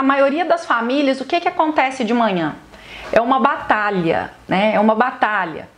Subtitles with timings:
[0.00, 2.54] na maioria das famílias, o que, que acontece de manhã?
[3.12, 4.72] É uma batalha, né?
[4.74, 5.68] É uma batalha.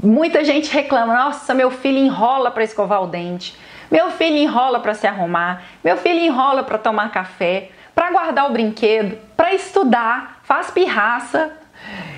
[0.00, 3.56] Muita gente reclama: nossa, meu filho enrola para escovar o dente,
[3.90, 8.52] meu filho enrola para se arrumar, meu filho enrola para tomar café, para guardar o
[8.52, 11.52] brinquedo, para estudar, faz pirraça.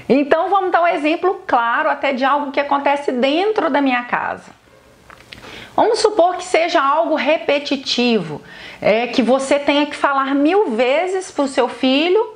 [0.07, 4.53] Então vamos dar um exemplo claro até de algo que acontece dentro da minha casa.
[5.77, 8.41] Vamos supor que seja algo repetitivo,
[8.81, 12.35] é que você tenha que falar mil vezes para o seu filho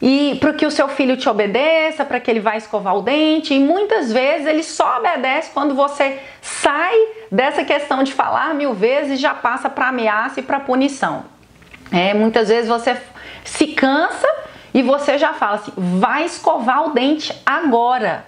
[0.00, 3.54] e para que o seu filho te obedeça, para que ele vá escovar o dente.
[3.54, 6.94] E muitas vezes ele só obedece quando você sai
[7.30, 11.24] dessa questão de falar mil vezes e já passa para ameaça e para punição.
[11.92, 12.96] É, muitas vezes você
[13.44, 14.28] se cansa
[14.74, 18.24] e você já fala assim: vai escovar o dente agora.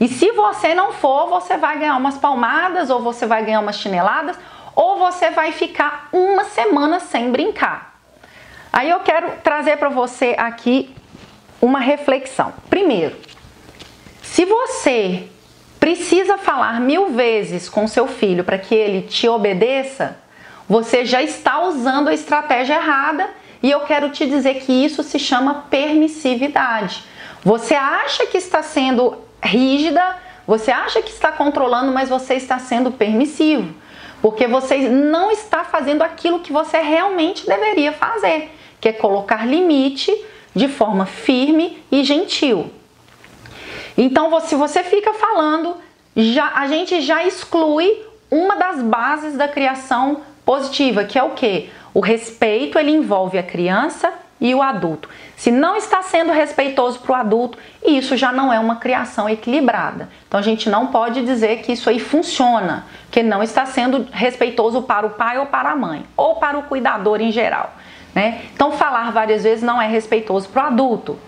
[0.00, 3.78] E se você não for, você vai ganhar umas palmadas, ou você vai ganhar umas
[3.78, 4.38] chineladas,
[4.74, 7.98] ou você vai ficar uma semana sem brincar.
[8.72, 10.94] Aí eu quero trazer para você aqui
[11.60, 12.52] uma reflexão.
[12.70, 13.16] Primeiro,
[14.22, 15.28] se você
[15.80, 20.18] precisa falar mil vezes com seu filho para que ele te obedeça,
[20.68, 23.28] você já está usando a estratégia errada
[23.62, 27.02] e eu quero te dizer que isso se chama permissividade.
[27.42, 32.90] Você acha que está sendo rígida, você acha que está controlando, mas você está sendo
[32.90, 33.74] permissivo,
[34.22, 38.50] porque você não está fazendo aquilo que você realmente deveria fazer,
[38.80, 40.12] que é colocar limite
[40.54, 42.70] de forma firme e gentil.
[43.96, 45.76] Então, se você fica falando,
[46.16, 51.70] já, a gente já exclui uma das bases da criação positiva, que é o que?
[51.92, 55.08] O respeito ele envolve a criança e o adulto.
[55.36, 60.08] Se não está sendo respeitoso para o adulto, isso já não é uma criação equilibrada.
[60.26, 64.82] Então a gente não pode dizer que isso aí funciona, que não está sendo respeitoso
[64.82, 67.74] para o pai ou para a mãe, ou para o cuidador em geral.
[68.14, 68.42] Né?
[68.54, 71.18] Então falar várias vezes não é respeitoso para o adulto.